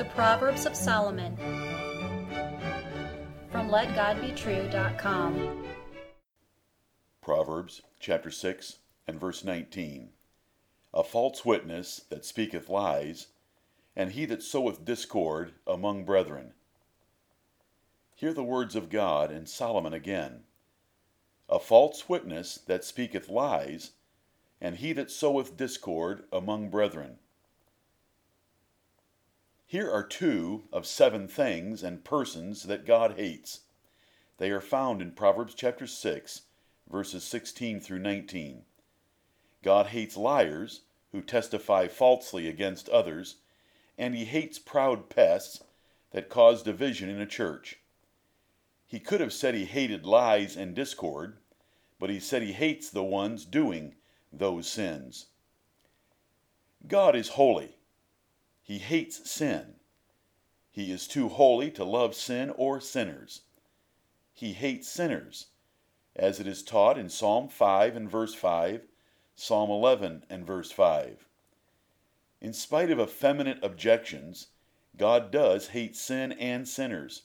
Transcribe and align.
The 0.00 0.06
Proverbs 0.06 0.64
of 0.64 0.74
Solomon 0.74 1.36
from 3.52 3.68
LetGodBetrue.com. 3.68 5.66
Proverbs 7.20 7.82
chapter 7.98 8.30
6 8.30 8.78
and 9.06 9.20
verse 9.20 9.44
19. 9.44 10.08
A 10.94 11.04
false 11.04 11.44
witness 11.44 12.00
that 12.08 12.24
speaketh 12.24 12.70
lies, 12.70 13.26
and 13.94 14.12
he 14.12 14.24
that 14.24 14.42
soweth 14.42 14.86
discord 14.86 15.52
among 15.66 16.06
brethren. 16.06 16.54
Hear 18.14 18.32
the 18.32 18.42
words 18.42 18.74
of 18.74 18.88
God 18.88 19.30
and 19.30 19.46
Solomon 19.46 19.92
again. 19.92 20.44
A 21.46 21.58
false 21.58 22.08
witness 22.08 22.54
that 22.68 22.84
speaketh 22.84 23.28
lies, 23.28 23.90
and 24.62 24.76
he 24.76 24.94
that 24.94 25.10
soweth 25.10 25.58
discord 25.58 26.24
among 26.32 26.70
brethren. 26.70 27.18
Here 29.70 29.88
are 29.88 30.02
two 30.02 30.64
of 30.72 30.84
seven 30.84 31.28
things 31.28 31.84
and 31.84 32.02
persons 32.02 32.64
that 32.64 32.84
God 32.84 33.14
hates. 33.16 33.60
They 34.38 34.50
are 34.50 34.60
found 34.60 35.00
in 35.00 35.12
Proverbs 35.12 35.54
chapter 35.54 35.86
6, 35.86 36.42
verses 36.90 37.22
16 37.22 37.78
through 37.78 38.00
19. 38.00 38.64
God 39.62 39.86
hates 39.86 40.16
liars 40.16 40.80
who 41.12 41.22
testify 41.22 41.86
falsely 41.86 42.48
against 42.48 42.88
others, 42.88 43.36
and 43.96 44.12
he 44.16 44.24
hates 44.24 44.58
proud 44.58 45.08
pests 45.08 45.62
that 46.10 46.28
cause 46.28 46.64
division 46.64 47.08
in 47.08 47.20
a 47.20 47.24
church. 47.24 47.78
He 48.88 48.98
could 48.98 49.20
have 49.20 49.32
said 49.32 49.54
he 49.54 49.66
hated 49.66 50.04
lies 50.04 50.56
and 50.56 50.74
discord, 50.74 51.36
but 52.00 52.10
he 52.10 52.18
said 52.18 52.42
he 52.42 52.54
hates 52.54 52.90
the 52.90 53.04
ones 53.04 53.44
doing 53.44 53.94
those 54.32 54.66
sins. 54.66 55.26
God 56.88 57.14
is 57.14 57.28
holy 57.28 57.76
he 58.70 58.78
hates 58.78 59.28
sin. 59.28 59.74
He 60.70 60.92
is 60.92 61.08
too 61.08 61.28
holy 61.28 61.72
to 61.72 61.82
love 61.82 62.14
sin 62.14 62.50
or 62.50 62.80
sinners. 62.80 63.42
He 64.32 64.52
hates 64.52 64.88
sinners, 64.88 65.46
as 66.14 66.38
it 66.38 66.46
is 66.46 66.62
taught 66.62 66.96
in 66.96 67.08
Psalm 67.08 67.48
5 67.48 67.96
and 67.96 68.08
verse 68.08 68.32
5, 68.32 68.86
Psalm 69.34 69.70
11 69.70 70.22
and 70.30 70.46
verse 70.46 70.70
5. 70.70 71.26
In 72.40 72.52
spite 72.52 72.92
of 72.92 73.00
effeminate 73.00 73.58
objections, 73.60 74.50
God 74.96 75.32
does 75.32 75.70
hate 75.70 75.96
sin 75.96 76.30
and 76.30 76.68
sinners. 76.68 77.22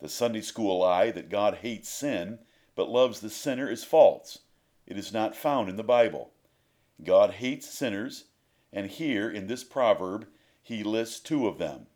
The 0.00 0.08
Sunday 0.08 0.40
school 0.40 0.80
lie 0.80 1.12
that 1.12 1.30
God 1.30 1.58
hates 1.58 1.88
sin 1.88 2.40
but 2.74 2.90
loves 2.90 3.20
the 3.20 3.30
sinner 3.30 3.70
is 3.70 3.84
false. 3.84 4.40
It 4.88 4.98
is 4.98 5.12
not 5.12 5.36
found 5.36 5.68
in 5.68 5.76
the 5.76 5.84
Bible. 5.84 6.32
God 7.04 7.34
hates 7.34 7.70
sinners, 7.70 8.24
and 8.72 8.90
here 8.90 9.30
in 9.30 9.46
this 9.46 9.62
proverb 9.62 10.26
he 10.68 10.84
lists 10.84 11.18
two 11.18 11.48
of 11.48 11.56
them. 11.56 11.86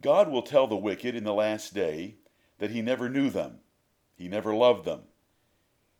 God 0.00 0.28
will 0.28 0.42
tell 0.42 0.66
the 0.66 0.74
wicked 0.74 1.14
in 1.14 1.22
the 1.22 1.32
last 1.32 1.72
day 1.72 2.16
that 2.58 2.72
he 2.72 2.82
never 2.82 3.08
knew 3.08 3.30
them, 3.30 3.60
he 4.16 4.26
never 4.26 4.52
loved 4.52 4.84
them. 4.84 5.02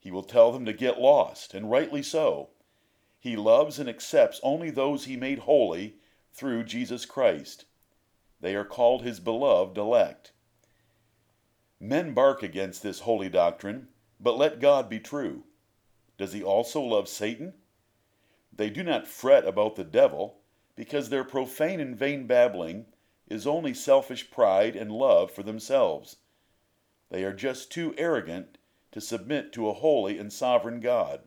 He 0.00 0.10
will 0.10 0.24
tell 0.24 0.50
them 0.50 0.64
to 0.64 0.72
get 0.72 1.00
lost, 1.00 1.54
and 1.54 1.70
rightly 1.70 2.02
so. 2.02 2.50
He 3.20 3.36
loves 3.36 3.78
and 3.78 3.88
accepts 3.88 4.40
only 4.42 4.70
those 4.70 5.04
he 5.04 5.16
made 5.16 5.40
holy 5.40 5.98
through 6.32 6.64
Jesus 6.64 7.06
Christ. 7.06 7.66
They 8.40 8.56
are 8.56 8.64
called 8.64 9.02
his 9.02 9.20
beloved 9.20 9.78
elect. 9.78 10.32
Men 11.78 12.12
bark 12.12 12.42
against 12.42 12.82
this 12.82 13.00
holy 13.00 13.28
doctrine, 13.28 13.86
but 14.18 14.36
let 14.36 14.58
God 14.58 14.88
be 14.88 14.98
true. 14.98 15.44
Does 16.16 16.32
he 16.32 16.42
also 16.42 16.80
love 16.80 17.08
Satan? 17.08 17.54
They 18.52 18.68
do 18.68 18.82
not 18.82 19.06
fret 19.06 19.46
about 19.46 19.76
the 19.76 19.84
devil, 19.84 20.40
because 20.78 21.08
their 21.08 21.24
profane 21.24 21.80
and 21.80 21.98
vain 21.98 22.24
babbling 22.24 22.86
is 23.26 23.48
only 23.48 23.74
selfish 23.74 24.30
pride 24.30 24.76
and 24.76 24.92
love 24.92 25.28
for 25.28 25.42
themselves. 25.42 26.18
They 27.10 27.24
are 27.24 27.32
just 27.32 27.72
too 27.72 27.96
arrogant 27.98 28.58
to 28.92 29.00
submit 29.00 29.52
to 29.54 29.68
a 29.68 29.72
holy 29.72 30.18
and 30.18 30.32
sovereign 30.32 30.78
God. 30.78 31.22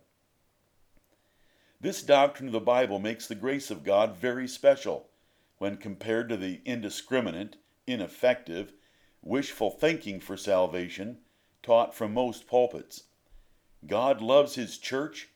This 1.81 2.01
doctrine 2.01 2.47
of 2.47 2.53
the 2.53 2.61
Bible 2.61 2.97
makes 2.97 3.27
the 3.27 3.35
grace 3.35 3.69
of 3.69 3.83
God 3.83 4.15
very 4.15 4.47
special 4.47 5.09
when 5.57 5.75
compared 5.75 6.29
to 6.29 6.37
the 6.37 6.61
indiscriminate, 6.63 7.57
ineffective, 7.85 8.71
wishful 9.21 9.69
thinking 9.69 10.21
for 10.21 10.37
salvation 10.37 11.17
taught 11.61 11.93
from 11.93 12.13
most 12.13 12.47
pulpits. 12.47 13.03
God 13.85 14.21
loves 14.21 14.55
His 14.55 14.77
church, 14.77 15.27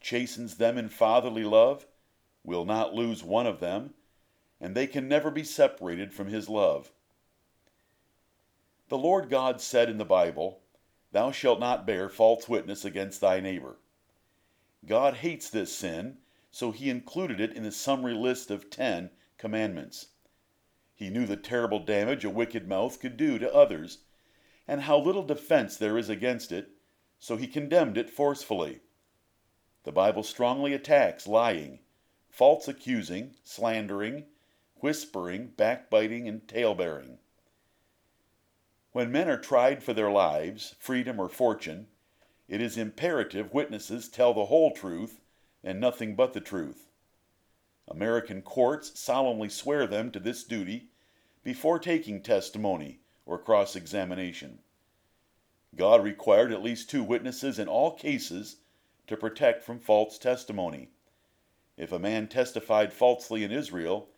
chastens 0.00 0.56
them 0.56 0.78
in 0.78 0.88
fatherly 0.88 1.44
love, 1.44 1.84
will 2.44 2.64
not 2.64 2.94
lose 2.94 3.22
one 3.22 3.46
of 3.46 3.60
them, 3.60 3.94
and 4.60 4.74
they 4.74 4.86
can 4.86 5.08
never 5.08 5.30
be 5.30 5.44
separated 5.44 6.12
from 6.12 6.28
his 6.28 6.48
love. 6.48 6.92
The 8.88 8.98
Lord 8.98 9.30
God 9.30 9.60
said 9.60 9.88
in 9.88 9.98
the 9.98 10.04
Bible, 10.04 10.60
Thou 11.12 11.30
shalt 11.30 11.60
not 11.60 11.86
bear 11.86 12.08
false 12.08 12.48
witness 12.48 12.84
against 12.84 13.20
thy 13.20 13.40
neighbor. 13.40 13.78
God 14.84 15.16
hates 15.16 15.48
this 15.48 15.74
sin, 15.74 16.18
so 16.50 16.72
he 16.72 16.90
included 16.90 17.40
it 17.40 17.54
in 17.54 17.62
the 17.62 17.72
summary 17.72 18.14
list 18.14 18.50
of 18.50 18.70
ten 18.70 19.10
commandments. 19.38 20.08
He 20.94 21.10
knew 21.10 21.26
the 21.26 21.36
terrible 21.36 21.78
damage 21.78 22.24
a 22.24 22.30
wicked 22.30 22.68
mouth 22.68 23.00
could 23.00 23.16
do 23.16 23.38
to 23.38 23.54
others, 23.54 23.98
and 24.66 24.82
how 24.82 24.98
little 24.98 25.24
defense 25.24 25.76
there 25.76 25.98
is 25.98 26.08
against 26.08 26.52
it, 26.52 26.70
so 27.18 27.36
he 27.36 27.46
condemned 27.46 27.96
it 27.96 28.10
forcefully. 28.10 28.80
The 29.84 29.92
Bible 29.92 30.22
strongly 30.22 30.72
attacks 30.72 31.26
lying 31.26 31.80
false 32.32 32.66
accusing, 32.66 33.34
slandering, 33.44 34.24
whispering, 34.76 35.52
backbiting, 35.54 36.26
and 36.26 36.48
talebearing. 36.48 37.18
When 38.92 39.12
men 39.12 39.28
are 39.28 39.38
tried 39.38 39.82
for 39.82 39.92
their 39.92 40.10
lives, 40.10 40.74
freedom, 40.78 41.20
or 41.20 41.28
fortune, 41.28 41.88
it 42.48 42.62
is 42.62 42.78
imperative 42.78 43.52
witnesses 43.52 44.08
tell 44.08 44.32
the 44.32 44.46
whole 44.46 44.72
truth 44.72 45.20
and 45.62 45.78
nothing 45.78 46.16
but 46.16 46.32
the 46.32 46.40
truth. 46.40 46.88
American 47.86 48.40
courts 48.40 48.98
solemnly 48.98 49.50
swear 49.50 49.86
them 49.86 50.10
to 50.10 50.18
this 50.18 50.42
duty 50.42 50.88
before 51.44 51.78
taking 51.78 52.22
testimony 52.22 53.00
or 53.26 53.38
cross 53.38 53.76
examination. 53.76 54.58
God 55.76 56.02
required 56.02 56.50
at 56.50 56.62
least 56.62 56.88
two 56.88 57.04
witnesses 57.04 57.58
in 57.58 57.68
all 57.68 57.92
cases 57.92 58.56
to 59.06 59.18
protect 59.18 59.62
from 59.62 59.78
false 59.78 60.16
testimony. 60.18 60.88
If 61.76 61.90
a 61.90 61.98
man 61.98 62.28
testified 62.28 62.92
falsely 62.92 63.44
in 63.44 63.50
Israel, 63.50 64.10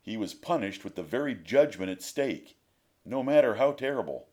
he 0.00 0.16
was 0.16 0.34
punished 0.34 0.84
with 0.84 0.94
the 0.94 1.02
very 1.02 1.34
judgment 1.34 1.90
at 1.90 2.00
stake, 2.00 2.56
no 3.04 3.22
matter 3.22 3.56
how 3.56 3.72
terrible. 3.72 4.28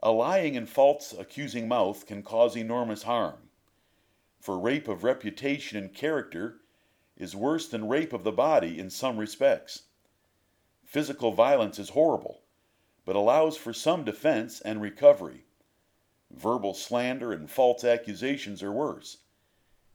A 0.00 0.12
lying 0.12 0.56
and 0.56 0.68
false 0.68 1.12
accusing 1.12 1.66
mouth 1.66 2.06
can 2.06 2.22
cause 2.22 2.56
enormous 2.56 3.02
harm, 3.02 3.50
for 4.38 4.58
rape 4.58 4.86
of 4.86 5.02
reputation 5.02 5.76
and 5.76 5.92
character 5.92 6.60
is 7.16 7.34
worse 7.34 7.68
than 7.68 7.88
rape 7.88 8.12
of 8.12 8.22
the 8.22 8.32
body 8.32 8.78
in 8.78 8.90
some 8.90 9.18
respects. 9.18 9.88
Physical 10.84 11.32
violence 11.32 11.78
is 11.78 11.90
horrible, 11.90 12.42
but 13.04 13.16
allows 13.16 13.56
for 13.56 13.72
some 13.72 14.04
defense 14.04 14.60
and 14.60 14.80
recovery. 14.80 15.46
Verbal 16.30 16.74
slander 16.74 17.32
and 17.32 17.50
false 17.50 17.82
accusations 17.82 18.62
are 18.62 18.72
worse 18.72 19.18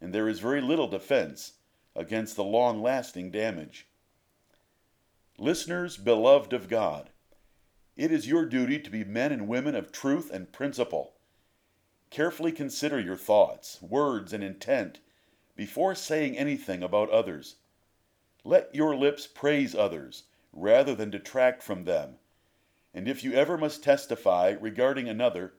and 0.02 0.14
there 0.14 0.28
is 0.28 0.40
very 0.40 0.62
little 0.62 0.88
defense 0.88 1.54
against 1.96 2.36
the 2.36 2.44
long 2.44 2.82
lasting 2.82 3.32
damage. 3.32 3.88
Listeners, 5.38 5.98
beloved 5.98 6.54
of 6.54 6.70
God, 6.70 7.10
it 7.96 8.12
is 8.12 8.28
your 8.28 8.46
duty 8.46 8.80
to 8.80 8.90
be 8.90 9.04
men 9.04 9.32
and 9.32 9.48
women 9.48 9.76
of 9.76 9.92
truth 9.92 10.30
and 10.32 10.52
principle. 10.52 11.14
Carefully 12.10 12.52
consider 12.52 13.00
your 13.00 13.16
thoughts, 13.16 13.82
words, 13.82 14.34
and 14.34 14.44
intent 14.44 15.00
before 15.56 15.96
saying 15.96 16.38
anything 16.38 16.84
about 16.84 17.10
others. 17.10 17.56
Let 18.44 18.76
your 18.76 18.96
lips 18.96 19.28
praise 19.28 19.74
others 19.74 20.24
rather 20.54 20.94
than 20.94 21.10
detract 21.10 21.64
from 21.64 21.86
them. 21.86 22.16
And 22.94 23.08
if 23.08 23.24
you 23.24 23.34
ever 23.34 23.58
must 23.58 23.84
testify 23.84 24.56
regarding 24.60 25.10
another, 25.10 25.54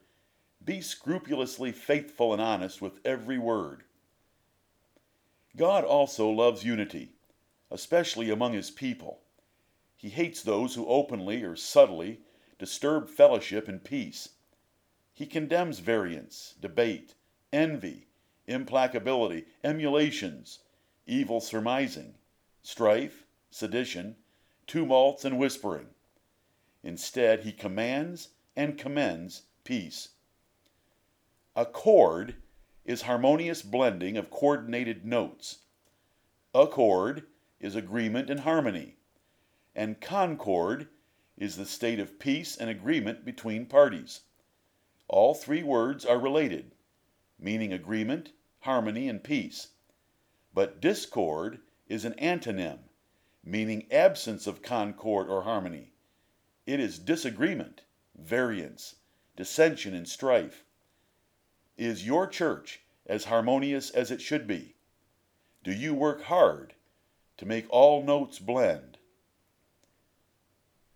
be 0.63 0.81
scrupulously 0.81 1.71
faithful 1.71 2.33
and 2.33 2.41
honest 2.41 2.81
with 2.81 2.99
every 3.05 3.37
word. 3.37 3.83
God 5.57 5.83
also 5.83 6.29
loves 6.29 6.63
unity, 6.63 7.13
especially 7.71 8.29
among 8.29 8.53
his 8.53 8.69
people. 8.69 9.21
He 9.95 10.09
hates 10.09 10.43
those 10.43 10.75
who 10.75 10.85
openly 10.85 11.43
or 11.43 11.55
subtly 11.55 12.21
disturb 12.59 13.09
fellowship 13.09 13.67
and 13.67 13.83
peace. 13.83 14.29
He 15.13 15.25
condemns 15.25 15.79
variance, 15.79 16.53
debate, 16.61 17.15
envy, 17.51 18.07
implacability, 18.47 19.45
emulations, 19.63 20.59
evil 21.07 21.41
surmising, 21.41 22.13
strife, 22.61 23.25
sedition, 23.49 24.15
tumults, 24.67 25.25
and 25.25 25.39
whispering. 25.39 25.87
Instead, 26.83 27.41
he 27.41 27.51
commands 27.51 28.29
and 28.55 28.77
commends 28.77 29.43
peace. 29.63 30.09
A 31.55 31.65
chord 31.65 32.35
is 32.87 33.01
harmonious 33.01 33.61
blending 33.61 34.15
of 34.15 34.31
coordinated 34.31 35.05
notes. 35.05 35.59
Accord 36.55 37.23
is 37.59 37.75
agreement 37.75 38.29
and 38.29 38.39
harmony, 38.39 38.95
and 39.75 39.99
concord 39.99 40.87
is 41.37 41.57
the 41.57 41.65
state 41.65 41.99
of 41.99 42.17
peace 42.17 42.55
and 42.55 42.69
agreement 42.69 43.25
between 43.25 43.65
parties. 43.65 44.21
All 45.09 45.33
three 45.33 45.63
words 45.63 46.05
are 46.05 46.17
related, 46.17 46.71
meaning 47.37 47.73
agreement, 47.73 48.31
harmony, 48.61 49.09
and 49.09 49.21
peace. 49.21 49.67
But 50.53 50.79
discord 50.79 51.59
is 51.87 52.05
an 52.05 52.13
antonym, 52.13 52.79
meaning 53.43 53.85
absence 53.91 54.47
of 54.47 54.61
concord 54.61 55.27
or 55.27 55.43
harmony. 55.43 55.91
It 56.65 56.79
is 56.79 56.99
disagreement, 56.99 57.81
variance, 58.17 58.95
dissension, 59.35 59.93
and 59.93 60.07
strife. 60.07 60.63
Is 61.77 62.07
your 62.07 62.25
church 62.25 62.81
as 63.05 63.25
harmonious 63.25 63.91
as 63.91 64.09
it 64.09 64.19
should 64.19 64.47
be? 64.47 64.75
Do 65.63 65.71
you 65.71 65.93
work 65.93 66.23
hard 66.23 66.73
to 67.37 67.45
make 67.45 67.67
all 67.69 68.03
notes 68.03 68.39
blend? 68.39 68.97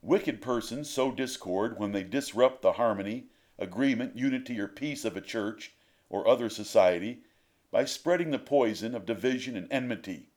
Wicked 0.02 0.42
persons 0.42 0.90
sow 0.90 1.12
discord 1.12 1.78
when 1.78 1.92
they 1.92 2.04
disrupt 2.04 2.64
the 2.64 2.74
harmony, 2.74 3.28
agreement, 3.60 4.18
unity, 4.18 4.60
or 4.60 4.68
peace 4.68 5.06
of 5.06 5.16
a 5.16 5.22
church 5.22 5.74
or 6.10 6.28
other 6.28 6.50
society 6.50 7.22
by 7.70 7.86
spreading 7.86 8.32
the 8.32 8.40
poison 8.40 8.96
of 8.96 9.06
division 9.06 9.56
and 9.56 9.72
enmity. 9.72 10.32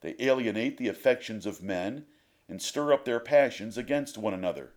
They 0.00 0.14
alienate 0.20 0.78
the 0.78 0.86
affections 0.86 1.44
of 1.44 1.62
men 1.62 2.06
and 2.48 2.62
stir 2.62 2.92
up 2.92 3.04
their 3.04 3.18
passions 3.18 3.76
against 3.76 4.16
one 4.16 4.32
another. 4.32 4.74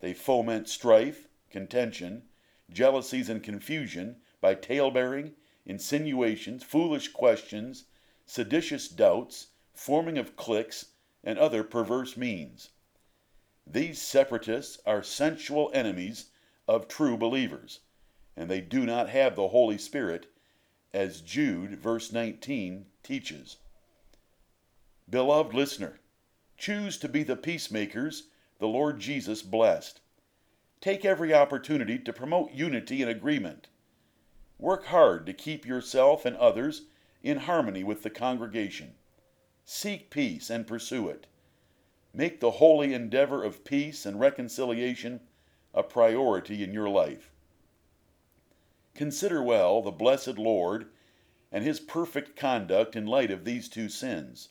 They 0.00 0.12
foment 0.12 0.68
strife, 0.68 1.28
contention, 1.48 2.24
jealousies, 2.72 3.28
and 3.28 3.42
confusion 3.42 4.16
by 4.40 4.54
talebearing, 4.54 5.34
insinuations, 5.66 6.62
foolish 6.62 7.08
questions, 7.08 7.84
seditious 8.26 8.88
doubts, 8.88 9.48
forming 9.74 10.18
of 10.18 10.36
cliques, 10.36 10.92
and 11.22 11.38
other 11.38 11.62
perverse 11.64 12.16
means. 12.16 12.70
These 13.66 14.00
separatists 14.00 14.78
are 14.86 15.02
sensual 15.02 15.70
enemies 15.74 16.30
of 16.66 16.88
true 16.88 17.16
believers, 17.16 17.80
and 18.36 18.50
they 18.50 18.60
do 18.60 18.86
not 18.86 19.08
have 19.10 19.36
the 19.36 19.48
Holy 19.48 19.78
Spirit, 19.78 20.26
as 20.92 21.20
Jude, 21.20 21.78
verse 21.78 22.12
19, 22.12 22.86
teaches. 23.02 23.58
Beloved 25.08 25.54
listener, 25.54 26.00
choose 26.56 26.98
to 26.98 27.08
be 27.08 27.22
the 27.22 27.36
peacemakers 27.36 28.28
the 28.58 28.68
Lord 28.68 29.00
Jesus 29.00 29.42
blessed. 29.42 30.00
Take 30.80 31.04
every 31.04 31.34
opportunity 31.34 31.98
to 31.98 32.12
promote 32.12 32.52
unity 32.52 33.02
and 33.02 33.10
agreement. 33.10 33.68
Work 34.58 34.86
hard 34.86 35.26
to 35.26 35.32
keep 35.32 35.66
yourself 35.66 36.24
and 36.24 36.36
others 36.36 36.82
in 37.22 37.38
harmony 37.38 37.84
with 37.84 38.02
the 38.02 38.10
congregation. 38.10 38.94
Seek 39.64 40.10
peace 40.10 40.50
and 40.50 40.66
pursue 40.66 41.08
it. 41.08 41.26
Make 42.12 42.40
the 42.40 42.52
holy 42.52 42.94
endeavor 42.94 43.44
of 43.44 43.64
peace 43.64 44.04
and 44.04 44.18
reconciliation 44.18 45.20
a 45.72 45.82
priority 45.82 46.64
in 46.64 46.72
your 46.72 46.88
life. 46.88 47.30
Consider 48.94 49.42
well 49.42 49.82
the 49.82 49.90
blessed 49.90 50.38
Lord 50.38 50.90
and 51.52 51.62
his 51.62 51.78
perfect 51.78 52.36
conduct 52.36 52.96
in 52.96 53.06
light 53.06 53.30
of 53.30 53.44
these 53.44 53.68
two 53.68 53.88
sins. 53.88 54.48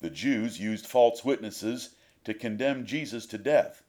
The 0.00 0.10
Jews 0.10 0.60
used 0.60 0.86
false 0.86 1.24
witnesses 1.24 1.96
to 2.24 2.34
condemn 2.34 2.84
Jesus 2.84 3.24
to 3.26 3.38
death, 3.38 3.82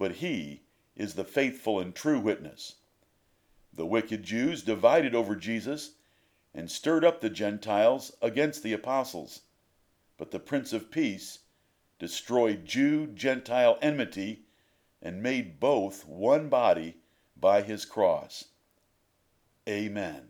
but 0.00 0.12
he 0.12 0.62
is 0.96 1.12
the 1.12 1.24
faithful 1.24 1.78
and 1.78 1.94
true 1.94 2.18
witness. 2.18 2.76
The 3.70 3.84
wicked 3.84 4.22
Jews 4.22 4.62
divided 4.62 5.14
over 5.14 5.36
Jesus 5.36 5.96
and 6.54 6.70
stirred 6.70 7.04
up 7.04 7.20
the 7.20 7.28
Gentiles 7.28 8.10
against 8.22 8.62
the 8.62 8.72
apostles, 8.72 9.42
but 10.16 10.30
the 10.30 10.38
Prince 10.38 10.72
of 10.72 10.90
Peace 10.90 11.40
destroyed 11.98 12.64
Jew 12.64 13.08
Gentile 13.08 13.78
enmity, 13.82 14.46
and 15.02 15.22
made 15.22 15.60
both 15.60 16.06
one 16.06 16.48
body 16.48 16.96
by 17.38 17.60
his 17.60 17.84
cross. 17.84 18.46
Amen. 19.68 20.28